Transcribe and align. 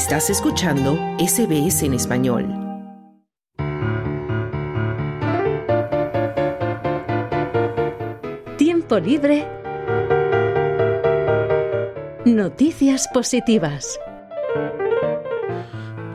Estás 0.00 0.30
escuchando 0.30 0.98
SBS 1.18 1.82
en 1.82 1.92
español. 1.92 2.46
Tiempo 8.56 8.98
libre. 8.98 9.46
Noticias 12.24 13.08
positivas. 13.12 14.00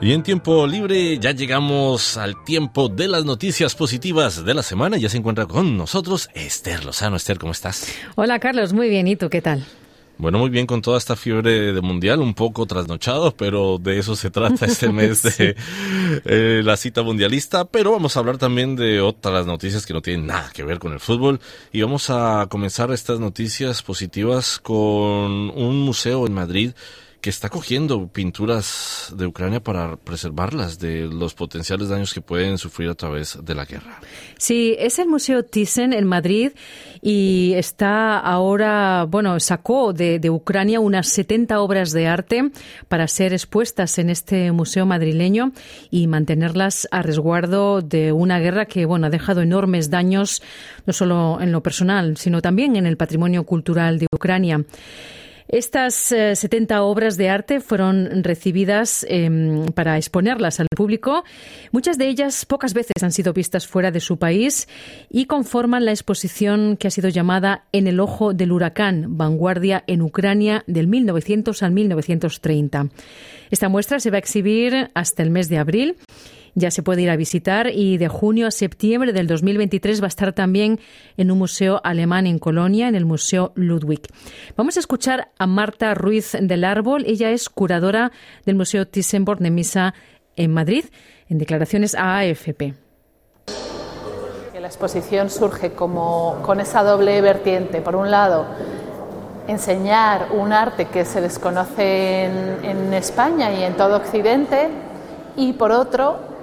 Y 0.01 0.13
en 0.13 0.23
tiempo 0.23 0.65
libre 0.65 1.19
ya 1.19 1.31
llegamos 1.33 2.17
al 2.17 2.43
tiempo 2.43 2.89
de 2.89 3.07
las 3.07 3.23
noticias 3.23 3.75
positivas 3.75 4.43
de 4.43 4.55
la 4.55 4.63
semana. 4.63 4.97
Ya 4.97 5.09
se 5.09 5.17
encuentra 5.17 5.45
con 5.45 5.77
nosotros 5.77 6.27
Esther 6.33 6.83
Lozano. 6.83 7.17
Esther, 7.17 7.37
¿cómo 7.37 7.51
estás? 7.51 7.93
Hola 8.15 8.39
Carlos, 8.39 8.73
muy 8.73 8.89
bien. 8.89 9.07
¿Y 9.07 9.15
tú 9.15 9.29
qué 9.29 9.43
tal? 9.43 9.63
Bueno, 10.17 10.39
muy 10.39 10.49
bien 10.49 10.65
con 10.65 10.81
toda 10.81 10.97
esta 10.97 11.17
fiebre 11.17 11.73
de 11.73 11.81
mundial, 11.81 12.21
un 12.21 12.33
poco 12.33 12.65
trasnochado, 12.65 13.35
pero 13.35 13.77
de 13.77 13.99
eso 13.99 14.15
se 14.15 14.31
trata 14.31 14.65
este 14.65 14.89
mes 14.93 15.23
de 15.23 15.55
eh, 16.23 16.61
la 16.63 16.77
cita 16.77 17.03
mundialista. 17.03 17.65
Pero 17.65 17.91
vamos 17.91 18.15
a 18.15 18.21
hablar 18.21 18.37
también 18.37 18.77
de 18.77 19.01
otras 19.01 19.45
noticias 19.45 19.85
que 19.85 19.93
no 19.93 20.01
tienen 20.01 20.27
nada 20.27 20.51
que 20.53 20.63
ver 20.63 20.79
con 20.79 20.93
el 20.93 21.01
fútbol. 21.01 21.41
Y 21.73 21.81
vamos 21.81 22.09
a 22.09 22.47
comenzar 22.49 22.91
estas 22.91 23.19
noticias 23.19 23.81
positivas 23.81 24.59
con 24.59 25.49
un 25.49 25.81
museo 25.81 26.25
en 26.25 26.33
Madrid 26.33 26.71
que 27.25 27.31
está 27.31 27.49
cogiendo 27.49 28.07
pinturas 28.07 29.11
de 29.17 29.25
Ucrania 29.25 29.59
para 29.59 29.95
preservarlas 29.95 30.77
de 30.77 31.07
los 31.07 31.33
potenciales 31.33 31.89
daños 31.89 32.13
que 32.13 32.21
pueden 32.21 32.59
sufrir 32.59 32.87
a 32.87 32.93
través 32.93 33.39
de 33.43 33.55
la 33.55 33.65
guerra. 33.65 33.99
Sí, 34.37 34.75
es 34.77 34.99
el 34.99 35.07
Museo 35.07 35.41
Thyssen 35.41 35.91
en 35.93 36.05
Madrid 36.05 36.51
y 37.01 37.53
está 37.55 38.19
ahora, 38.19 39.07
bueno, 39.09 39.39
sacó 39.39 39.91
de, 39.91 40.19
de, 40.19 40.29
Ucrania 40.29 40.79
unas 40.79 41.07
70 41.07 41.61
obras 41.61 41.93
de 41.93 42.05
arte 42.05 42.51
para 42.89 43.07
ser 43.07 43.33
expuestas 43.33 43.97
en 43.97 44.11
este 44.11 44.51
museo 44.51 44.85
madrileño 44.85 45.51
y 45.89 46.05
mantenerlas 46.05 46.87
a 46.91 47.01
resguardo 47.01 47.81
de 47.81 48.11
una 48.11 48.37
guerra 48.37 48.67
que, 48.67 48.85
bueno, 48.85 49.07
ha 49.07 49.09
dejado 49.09 49.41
enormes 49.41 49.89
daños 49.89 50.43
no 50.85 50.93
solo 50.93 51.39
en 51.41 51.51
lo 51.51 51.63
personal, 51.63 52.17
sino 52.17 52.43
también 52.43 52.75
en 52.75 52.85
el 52.85 52.97
patrimonio 52.97 53.45
cultural 53.45 53.97
de 53.97 54.05
Ucrania. 54.13 54.63
Estas 55.47 55.93
70 55.95 56.75
eh, 56.75 56.79
obras 56.79 57.17
de 57.17 57.29
arte 57.29 57.59
fueron 57.59 58.23
recibidas 58.23 59.05
eh, 59.09 59.29
para 59.75 59.97
exponerlas 59.97 60.59
al 60.59 60.67
público. 60.75 61.23
Muchas 61.71 61.97
de 61.97 62.07
ellas 62.07 62.45
pocas 62.45 62.73
veces 62.73 63.03
han 63.03 63.11
sido 63.11 63.31
vistas 63.31 63.67
fuera 63.67 63.91
de 63.91 63.99
su 63.99 64.17
país 64.17 64.67
y 65.09 65.25
conforman 65.25 65.85
la 65.85 65.91
exposición 65.91 66.77
que 66.77 66.87
ha 66.87 66.91
sido 66.91 67.09
llamada 67.09 67.65
En 67.71 67.87
el 67.87 67.99
ojo 67.99 68.33
del 68.33 68.51
huracán, 68.51 69.17
vanguardia 69.17 69.83
en 69.87 70.01
Ucrania 70.01 70.63
del 70.65 70.87
1900 70.87 71.61
al 71.61 71.71
1930. 71.71 72.89
Esta 73.51 73.69
muestra 73.69 73.99
se 73.99 74.09
va 74.09 74.17
a 74.17 74.19
exhibir 74.19 74.89
hasta 74.95 75.21
el 75.21 75.29
mes 75.29 75.49
de 75.49 75.59
abril 75.59 75.95
ya 76.55 76.71
se 76.71 76.81
puede 76.81 77.01
ir 77.01 77.09
a 77.09 77.17
visitar 77.17 77.69
y 77.71 77.97
de 77.97 78.07
junio 78.07 78.47
a 78.47 78.51
septiembre 78.51 79.13
del 79.13 79.27
2023 79.27 80.01
va 80.01 80.05
a 80.05 80.07
estar 80.07 80.33
también 80.33 80.79
en 81.17 81.29
un 81.29 81.37
museo 81.37 81.81
alemán 81.83 82.25
en 82.25 82.39
Colonia, 82.39 82.87
en 82.87 82.95
el 82.95 83.05
Museo 83.05 83.51
Ludwig. 83.55 84.01
Vamos 84.55 84.77
a 84.77 84.79
escuchar 84.79 85.31
a 85.37 85.47
Marta 85.47 85.93
Ruiz 85.93 86.35
del 86.39 86.63
Árbol. 86.63 87.03
Ella 87.05 87.29
es 87.31 87.49
curadora 87.49 88.11
del 88.45 88.55
Museo 88.55 88.87
Thyssen-Born 88.87 89.43
de 89.43 89.51
Misa 89.51 89.93
en 90.37 90.53
Madrid, 90.53 90.85
en 91.29 91.37
declaraciones 91.37 91.93
a 91.93 92.17
AFP. 92.17 92.73
La 94.59 94.69
exposición 94.69 95.29
surge 95.29 95.73
como 95.73 96.39
con 96.41 96.59
esa 96.59 96.81
doble 96.81 97.21
vertiente. 97.21 97.81
Por 97.81 97.95
un 97.95 98.09
lado, 98.09 98.47
enseñar 99.47 100.29
un 100.31 100.53
arte 100.53 100.85
que 100.85 101.05
se 101.05 101.21
desconoce 101.21 102.23
en 102.23 102.91
España 102.93 103.53
y 103.53 103.63
en 103.63 103.75
todo 103.75 103.97
Occidente, 103.97 104.69
y 105.35 105.53
por 105.53 105.71
otro, 105.71 106.34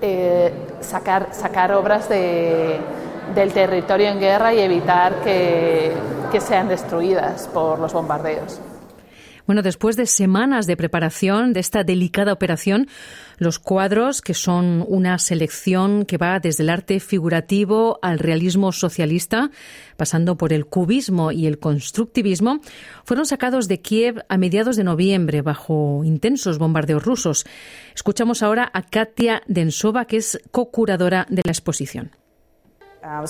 eh, 0.00 0.52
sacar, 0.80 1.28
sacar 1.32 1.72
obras 1.72 2.08
de, 2.08 2.78
del 3.34 3.52
territorio 3.52 4.08
en 4.08 4.20
guerra 4.20 4.54
y 4.54 4.60
evitar 4.60 5.14
que, 5.22 5.92
que 6.30 6.40
sean 6.40 6.68
destruidas 6.68 7.48
por 7.48 7.78
los 7.78 7.92
bombardeos. 7.92 8.60
Bueno, 9.48 9.62
después 9.62 9.96
de 9.96 10.04
semanas 10.04 10.66
de 10.66 10.76
preparación 10.76 11.54
de 11.54 11.60
esta 11.60 11.82
delicada 11.82 12.34
operación, 12.34 12.86
los 13.38 13.58
cuadros, 13.58 14.20
que 14.20 14.34
son 14.34 14.84
una 14.86 15.18
selección 15.18 16.04
que 16.04 16.18
va 16.18 16.38
desde 16.38 16.64
el 16.64 16.68
arte 16.68 17.00
figurativo 17.00 17.98
al 18.02 18.18
realismo 18.18 18.72
socialista, 18.72 19.50
pasando 19.96 20.36
por 20.36 20.52
el 20.52 20.66
cubismo 20.66 21.32
y 21.32 21.46
el 21.46 21.58
constructivismo, 21.58 22.60
fueron 23.04 23.24
sacados 23.24 23.68
de 23.68 23.80
Kiev 23.80 24.22
a 24.28 24.36
mediados 24.36 24.76
de 24.76 24.84
noviembre 24.84 25.40
bajo 25.40 26.02
intensos 26.04 26.58
bombardeos 26.58 27.02
rusos. 27.02 27.46
Escuchamos 27.94 28.42
ahora 28.42 28.70
a 28.74 28.82
Katia 28.82 29.40
Densova, 29.46 30.04
que 30.04 30.18
es 30.18 30.38
co-curadora 30.50 31.26
de 31.30 31.40
la 31.42 31.52
exposición. 31.52 32.10
Uh, 33.10 33.24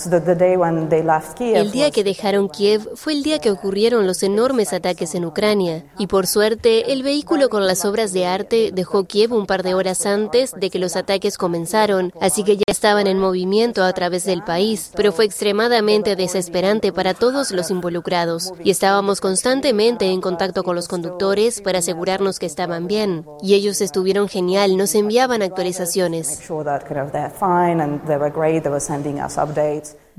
el 1.39 1.71
día 1.71 1.89
que 1.89 2.03
dejaron 2.03 2.49
Kiev 2.49 2.89
fue 2.95 3.13
el 3.13 3.23
día 3.23 3.39
que 3.39 3.49
ocurrieron 3.49 4.05
los 4.05 4.23
enormes 4.23 4.73
ataques 4.73 5.15
en 5.15 5.23
Ucrania. 5.23 5.85
Y 5.97 6.07
por 6.07 6.27
suerte 6.27 6.91
el 6.91 7.01
vehículo 7.01 7.47
con 7.47 7.65
las 7.65 7.85
obras 7.85 8.11
de 8.11 8.25
arte 8.25 8.71
dejó 8.73 9.05
Kiev 9.05 9.31
un 9.31 9.45
par 9.45 9.63
de 9.63 9.75
horas 9.75 10.05
antes 10.05 10.51
de 10.53 10.69
que 10.69 10.79
los 10.79 10.97
ataques 10.97 11.37
comenzaron, 11.37 12.11
así 12.19 12.43
que 12.43 12.57
ya 12.57 12.63
estaban 12.67 13.07
en 13.07 13.19
movimiento 13.19 13.83
a 13.83 13.93
través 13.93 14.25
del 14.25 14.43
país, 14.43 14.91
pero 14.97 15.13
fue 15.13 15.23
extremadamente 15.23 16.17
desesperante 16.17 16.91
para 16.91 17.13
todos 17.13 17.51
los 17.51 17.71
involucrados. 17.71 18.51
Y 18.61 18.71
estábamos 18.71 19.21
constantemente 19.21 20.07
en 20.07 20.19
contacto 20.19 20.63
con 20.63 20.75
los 20.75 20.89
conductores 20.89 21.61
para 21.61 21.79
asegurarnos 21.79 22.37
que 22.37 22.47
estaban 22.47 22.87
bien. 22.87 23.25
Y 23.41 23.53
ellos 23.53 23.79
estuvieron 23.79 24.27
genial, 24.27 24.75
nos 24.75 24.93
enviaban 24.93 25.41
actualizaciones. 25.41 26.41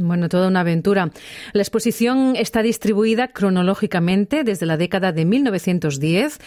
Bueno, 0.02 0.30
toda 0.30 0.48
una 0.48 0.60
aventura. 0.60 1.10
La 1.52 1.60
exposición 1.60 2.34
está 2.34 2.62
distribuida 2.62 3.28
cronológicamente 3.28 4.44
desde 4.44 4.64
la 4.64 4.78
década 4.78 5.12
de 5.12 5.26
1910, 5.26 6.38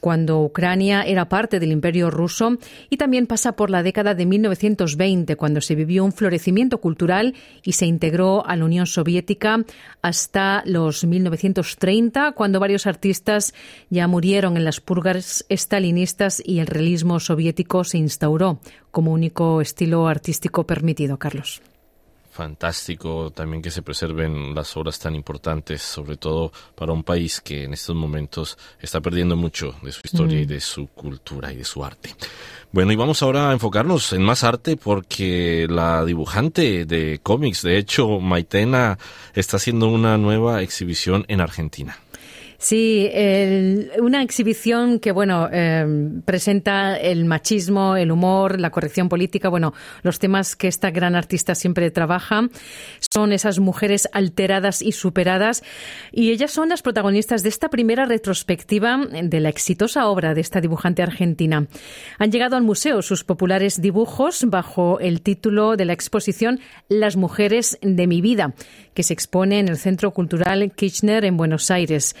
cuando 0.00 0.40
Ucrania 0.40 1.02
era 1.02 1.28
parte 1.28 1.60
del 1.60 1.72
Imperio 1.72 2.10
ruso, 2.10 2.56
y 2.88 2.96
también 2.96 3.26
pasa 3.26 3.56
por 3.56 3.68
la 3.68 3.82
década 3.82 4.14
de 4.14 4.24
1920, 4.24 5.36
cuando 5.36 5.60
se 5.60 5.74
vivió 5.74 6.02
un 6.02 6.12
florecimiento 6.12 6.78
cultural 6.78 7.34
y 7.62 7.72
se 7.72 7.84
integró 7.84 8.46
a 8.46 8.56
la 8.56 8.64
Unión 8.64 8.86
Soviética, 8.86 9.64
hasta 10.00 10.62
los 10.64 11.04
1930, 11.04 12.32
cuando 12.32 12.58
varios 12.58 12.86
artistas 12.86 13.52
ya 13.90 14.08
murieron 14.08 14.56
en 14.56 14.64
las 14.64 14.80
purgas 14.80 15.44
estalinistas 15.50 16.42
y 16.42 16.60
el 16.60 16.66
realismo 16.66 17.20
soviético 17.20 17.84
se 17.84 17.98
instauró 17.98 18.60
como 18.90 19.12
único 19.12 19.60
estilo 19.60 20.08
artístico 20.08 20.64
permitido. 20.64 21.18
Carlos 21.18 21.60
fantástico 22.34 23.30
también 23.30 23.62
que 23.62 23.70
se 23.70 23.82
preserven 23.82 24.54
las 24.54 24.76
obras 24.76 24.98
tan 24.98 25.14
importantes, 25.14 25.82
sobre 25.82 26.16
todo 26.16 26.52
para 26.74 26.92
un 26.92 27.04
país 27.04 27.40
que 27.40 27.62
en 27.62 27.72
estos 27.72 27.94
momentos 27.94 28.58
está 28.80 29.00
perdiendo 29.00 29.36
mucho 29.36 29.76
de 29.82 29.92
su 29.92 30.00
historia 30.02 30.40
y 30.40 30.44
de 30.44 30.60
su 30.60 30.88
cultura 30.88 31.52
y 31.52 31.56
de 31.56 31.64
su 31.64 31.84
arte. 31.84 32.14
Bueno, 32.72 32.90
y 32.90 32.96
vamos 32.96 33.22
ahora 33.22 33.50
a 33.50 33.52
enfocarnos 33.52 34.12
en 34.12 34.22
más 34.22 34.42
arte 34.42 34.76
porque 34.76 35.68
la 35.70 36.04
dibujante 36.04 36.86
de 36.86 37.20
cómics, 37.22 37.62
de 37.62 37.78
hecho, 37.78 38.18
Maitena, 38.18 38.98
está 39.32 39.58
haciendo 39.58 39.86
una 39.86 40.18
nueva 40.18 40.60
exhibición 40.60 41.24
en 41.28 41.40
Argentina. 41.40 41.96
Sí, 42.64 43.10
una 43.98 44.22
exhibición 44.22 44.98
que, 44.98 45.12
bueno, 45.12 45.50
em, 45.52 46.22
presenta 46.22 46.96
el 46.96 47.26
machismo, 47.26 47.94
el 47.94 48.10
humor, 48.10 48.58
la 48.58 48.70
corrección 48.70 49.10
política, 49.10 49.50
bueno, 49.50 49.74
los 50.02 50.18
temas 50.18 50.56
que 50.56 50.68
esta 50.68 50.90
gran 50.90 51.14
artista 51.14 51.54
siempre 51.54 51.90
trabaja. 51.90 52.48
Son 53.12 53.34
esas 53.34 53.58
mujeres 53.58 54.08
alteradas 54.14 54.80
y 54.80 54.92
superadas. 54.92 55.62
Y 56.10 56.30
ellas 56.30 56.52
son 56.52 56.70
las 56.70 56.80
protagonistas 56.80 57.42
de 57.42 57.50
esta 57.50 57.68
primera 57.68 58.06
retrospectiva 58.06 58.98
de 59.22 59.40
la 59.40 59.50
exitosa 59.50 60.08
obra 60.08 60.32
de 60.32 60.40
esta 60.40 60.62
dibujante 60.62 61.02
argentina. 61.02 61.66
Han 62.18 62.32
llegado 62.32 62.56
al 62.56 62.62
museo 62.62 63.02
sus 63.02 63.24
populares 63.24 63.82
dibujos 63.82 64.42
bajo 64.48 65.00
el 65.00 65.20
título 65.20 65.76
de 65.76 65.84
la 65.84 65.92
exposición 65.92 66.60
Las 66.88 67.16
mujeres 67.16 67.78
de 67.82 68.06
mi 68.06 68.22
vida, 68.22 68.54
que 68.94 69.02
se 69.02 69.12
expone 69.12 69.58
en 69.58 69.68
el 69.68 69.76
Centro 69.76 70.12
Cultural 70.12 70.72
Kirchner 70.74 71.26
en 71.26 71.36
Buenos 71.36 71.70
Aires 71.70 72.16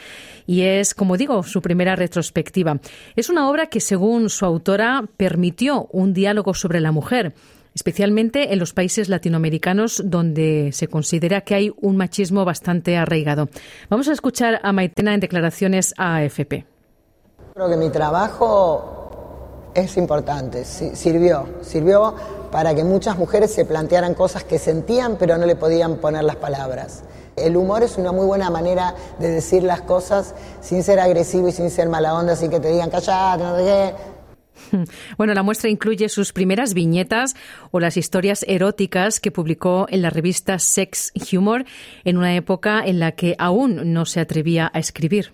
y 0.46 0.62
es, 0.62 0.94
como 0.94 1.16
digo, 1.16 1.42
su 1.42 1.62
primera 1.62 1.96
retrospectiva. 1.96 2.78
Es 3.16 3.28
una 3.30 3.48
obra 3.48 3.66
que, 3.66 3.80
según 3.80 4.30
su 4.30 4.44
autora, 4.44 5.04
permitió 5.16 5.88
un 5.92 6.12
diálogo 6.14 6.54
sobre 6.54 6.80
la 6.80 6.92
mujer 6.92 7.34
especialmente 7.74 8.52
en 8.52 8.60
los 8.60 8.72
países 8.72 9.08
latinoamericanos 9.08 10.02
donde 10.04 10.70
se 10.72 10.88
considera 10.88 11.40
que 11.40 11.54
hay 11.54 11.74
un 11.80 11.96
machismo 11.96 12.44
bastante 12.44 12.96
arraigado. 12.96 13.48
Vamos 13.90 14.08
a 14.08 14.12
escuchar 14.12 14.60
a 14.62 14.72
Maitena 14.72 15.12
en 15.14 15.20
declaraciones 15.20 15.92
a 15.98 16.16
AFP. 16.16 16.66
Creo 17.54 17.68
que 17.68 17.76
mi 17.76 17.90
trabajo 17.90 19.03
es 19.74 19.96
importante, 19.96 20.64
sirvió, 20.64 21.48
sirvió 21.62 22.14
para 22.50 22.74
que 22.74 22.84
muchas 22.84 23.18
mujeres 23.18 23.52
se 23.52 23.64
plantearan 23.64 24.14
cosas 24.14 24.44
que 24.44 24.58
sentían 24.58 25.16
pero 25.16 25.36
no 25.38 25.46
le 25.46 25.56
podían 25.56 25.96
poner 25.96 26.24
las 26.24 26.36
palabras. 26.36 27.02
El 27.36 27.56
humor 27.56 27.82
es 27.82 27.98
una 27.98 28.12
muy 28.12 28.26
buena 28.26 28.48
manera 28.48 28.94
de 29.18 29.28
decir 29.28 29.64
las 29.64 29.80
cosas 29.80 30.34
sin 30.60 30.84
ser 30.84 31.00
agresivo 31.00 31.48
y 31.48 31.52
sin 31.52 31.70
ser 31.70 31.88
mala 31.88 32.14
onda, 32.14 32.34
así 32.34 32.48
que 32.48 32.60
te 32.60 32.70
digan 32.70 32.90
callate, 32.90 33.42
no 33.42 33.56
sé 33.56 33.64
qué. 33.64 34.14
Bueno, 35.18 35.34
la 35.34 35.42
muestra 35.42 35.68
incluye 35.68 36.08
sus 36.08 36.32
primeras 36.32 36.74
viñetas 36.74 37.34
o 37.70 37.80
las 37.80 37.96
historias 37.96 38.44
eróticas 38.48 39.20
que 39.20 39.32
publicó 39.32 39.86
en 39.88 40.02
la 40.02 40.10
revista 40.10 40.58
Sex 40.58 41.12
Humor 41.32 41.64
en 42.04 42.16
una 42.18 42.36
época 42.36 42.84
en 42.84 43.00
la 43.00 43.12
que 43.12 43.34
aún 43.38 43.92
no 43.92 44.06
se 44.06 44.20
atrevía 44.20 44.70
a 44.72 44.78
escribir. 44.78 45.32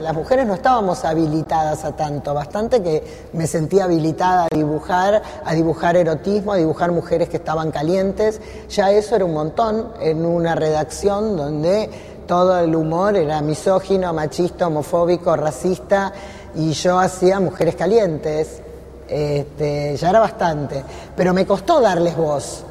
Las 0.00 0.14
mujeres 0.14 0.46
no 0.46 0.54
estábamos 0.54 1.04
habilitadas 1.04 1.84
a 1.84 1.94
tanto, 1.94 2.34
bastante 2.34 2.82
que 2.82 3.28
me 3.34 3.46
sentía 3.46 3.84
habilitada 3.84 4.46
a 4.50 4.54
dibujar, 4.54 5.22
a 5.44 5.54
dibujar 5.54 5.96
erotismo, 5.96 6.52
a 6.52 6.56
dibujar 6.56 6.92
mujeres 6.92 7.28
que 7.28 7.36
estaban 7.36 7.70
calientes. 7.70 8.40
Ya 8.68 8.90
eso 8.90 9.16
era 9.16 9.24
un 9.24 9.34
montón 9.34 9.92
en 10.00 10.24
una 10.24 10.54
redacción 10.54 11.36
donde 11.36 11.90
todo 12.26 12.58
el 12.58 12.74
humor 12.74 13.16
era 13.16 13.42
misógino, 13.42 14.12
machista, 14.12 14.66
homofóbico, 14.66 15.36
racista 15.36 16.12
y 16.54 16.72
yo 16.72 16.98
hacía 16.98 17.38
mujeres 17.40 17.76
calientes. 17.76 18.62
Este, 19.08 19.96
ya 19.96 20.10
era 20.10 20.20
bastante, 20.20 20.82
pero 21.14 21.34
me 21.34 21.46
costó 21.46 21.80
darles 21.80 22.16
voz. 22.16 22.64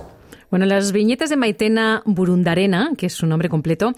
Bueno, 0.52 0.66
las 0.66 0.92
viñetas 0.92 1.30
de 1.30 1.38
Maitena 1.38 2.04
Burundarena, 2.06 2.92
que 2.98 3.06
es 3.06 3.14
su 3.14 3.26
nombre 3.26 3.48
completo, 3.48 3.94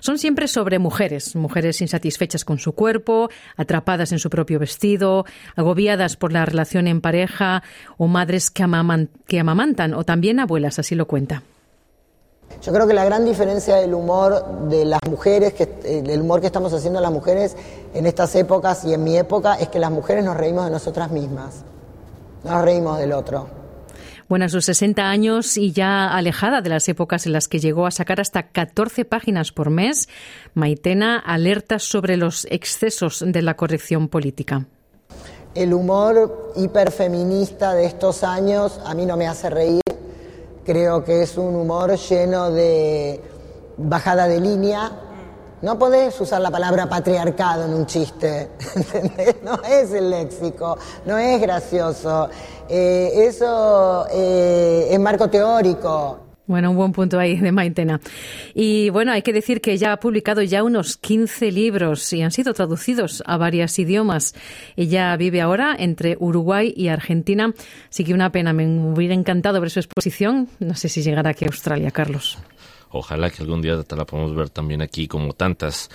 son 0.00 0.16
siempre 0.16 0.48
sobre 0.48 0.78
mujeres, 0.78 1.36
mujeres 1.36 1.82
insatisfechas 1.82 2.46
con 2.46 2.58
su 2.58 2.72
cuerpo, 2.72 3.28
atrapadas 3.58 4.10
en 4.12 4.18
su 4.18 4.30
propio 4.30 4.58
vestido, 4.58 5.26
agobiadas 5.54 6.16
por 6.16 6.32
la 6.32 6.46
relación 6.46 6.86
en 6.86 7.02
pareja 7.02 7.62
o 7.98 8.06
madres 8.06 8.50
que, 8.50 8.64
que 9.26 9.38
amamantan 9.38 9.92
o 9.92 10.04
también 10.04 10.40
abuelas, 10.40 10.78
así 10.78 10.94
lo 10.94 11.06
cuenta. 11.06 11.42
Yo 12.62 12.72
creo 12.72 12.86
que 12.86 12.94
la 12.94 13.04
gran 13.04 13.26
diferencia 13.26 13.76
del 13.76 13.92
humor 13.92 14.68
de 14.70 14.86
las 14.86 15.00
mujeres, 15.06 15.52
que, 15.52 15.68
el 15.84 16.22
humor 16.22 16.40
que 16.40 16.46
estamos 16.46 16.72
haciendo 16.72 17.02
las 17.02 17.12
mujeres 17.12 17.54
en 17.92 18.06
estas 18.06 18.34
épocas 18.34 18.82
y 18.86 18.94
en 18.94 19.04
mi 19.04 19.18
época, 19.18 19.56
es 19.56 19.68
que 19.68 19.78
las 19.78 19.90
mujeres 19.90 20.24
nos 20.24 20.38
reímos 20.38 20.64
de 20.64 20.70
nosotras 20.70 21.10
mismas, 21.10 21.64
nos 22.44 22.62
reímos 22.62 22.98
del 22.98 23.12
otro. 23.12 23.57
Bueno, 24.28 24.44
a 24.44 24.48
sus 24.50 24.66
60 24.66 25.08
años 25.08 25.56
y 25.56 25.72
ya 25.72 26.06
alejada 26.06 26.60
de 26.60 26.68
las 26.68 26.86
épocas 26.90 27.24
en 27.24 27.32
las 27.32 27.48
que 27.48 27.60
llegó 27.60 27.86
a 27.86 27.90
sacar 27.90 28.20
hasta 28.20 28.48
14 28.48 29.06
páginas 29.06 29.52
por 29.52 29.70
mes, 29.70 30.10
Maitena 30.52 31.18
alerta 31.18 31.78
sobre 31.78 32.18
los 32.18 32.46
excesos 32.50 33.24
de 33.26 33.40
la 33.40 33.54
corrección 33.54 34.08
política. 34.08 34.66
El 35.54 35.72
humor 35.72 36.52
hiperfeminista 36.56 37.72
de 37.72 37.86
estos 37.86 38.22
años 38.22 38.78
a 38.84 38.94
mí 38.94 39.06
no 39.06 39.16
me 39.16 39.26
hace 39.26 39.48
reír. 39.48 39.80
Creo 40.66 41.02
que 41.04 41.22
es 41.22 41.38
un 41.38 41.54
humor 41.56 41.96
lleno 41.96 42.50
de 42.50 43.22
bajada 43.78 44.28
de 44.28 44.40
línea, 44.42 44.92
no 45.62 45.78
podés 45.78 46.20
usar 46.20 46.40
la 46.40 46.50
palabra 46.50 46.88
patriarcado 46.88 47.64
en 47.66 47.74
un 47.74 47.86
chiste. 47.86 48.50
No 49.42 49.60
es 49.62 49.92
el 49.92 50.10
léxico, 50.10 50.78
no 51.06 51.16
es 51.16 51.40
gracioso. 51.40 52.28
Eh, 52.68 53.10
eso 53.26 54.06
eh, 54.12 54.88
es 54.90 55.00
marco 55.00 55.28
teórico. 55.28 56.28
Bueno, 56.48 56.70
un 56.70 56.78
buen 56.78 56.92
punto 56.92 57.18
ahí 57.18 57.36
de 57.36 57.52
Maitena. 57.52 58.00
Y 58.54 58.88
bueno, 58.88 59.12
hay 59.12 59.20
que 59.20 59.34
decir 59.34 59.60
que 59.60 59.76
ya 59.76 59.92
ha 59.92 60.00
publicado 60.00 60.42
ya 60.42 60.62
unos 60.62 60.96
15 60.96 61.52
libros 61.52 62.10
y 62.14 62.22
han 62.22 62.30
sido 62.30 62.54
traducidos 62.54 63.22
a 63.26 63.36
varios 63.36 63.78
idiomas. 63.78 64.34
Ella 64.74 65.14
vive 65.16 65.42
ahora 65.42 65.76
entre 65.78 66.16
Uruguay 66.18 66.72
y 66.74 66.88
Argentina. 66.88 67.52
Así 67.90 68.02
que 68.02 68.14
una 68.14 68.32
pena, 68.32 68.54
me 68.54 68.66
hubiera 68.66 69.12
encantado 69.12 69.60
ver 69.60 69.68
su 69.68 69.78
exposición. 69.78 70.48
No 70.58 70.74
sé 70.74 70.88
si 70.88 71.02
llegará 71.02 71.30
aquí 71.30 71.44
a 71.44 71.48
Australia, 71.48 71.90
Carlos. 71.90 72.38
Ojalá 72.90 73.30
que 73.30 73.42
algún 73.42 73.62
día 73.62 73.82
te 73.82 73.96
la 73.96 74.04
podamos 74.04 74.34
ver 74.34 74.50
también 74.50 74.82
aquí, 74.82 75.08
como 75.08 75.32
tantas 75.32 75.90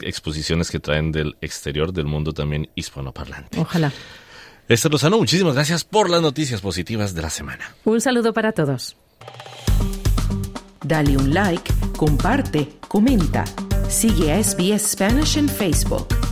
exposiciones 0.00 0.70
que 0.70 0.80
traen 0.80 1.12
del 1.12 1.36
exterior 1.40 1.92
del 1.92 2.06
mundo 2.06 2.32
también 2.32 2.68
hispanoparlante. 2.74 3.60
Ojalá. 3.60 3.92
Esther 4.68 4.92
Lozano, 4.92 5.18
muchísimas 5.18 5.54
gracias 5.54 5.84
por 5.84 6.08
las 6.08 6.22
noticias 6.22 6.60
positivas 6.60 7.14
de 7.14 7.22
la 7.22 7.30
semana. 7.30 7.74
Un 7.84 8.00
saludo 8.00 8.32
para 8.32 8.52
todos. 8.52 8.96
Dale 10.82 11.16
un 11.16 11.32
like, 11.32 11.72
comparte, 11.96 12.70
comenta. 12.88 13.44
Sigue 13.88 14.32
a 14.32 14.42
SBS 14.42 14.92
Spanish 14.92 15.36
en 15.36 15.48
Facebook. 15.48 16.23